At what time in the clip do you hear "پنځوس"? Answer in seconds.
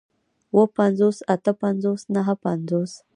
0.77-1.17, 1.61-2.01, 2.45-2.91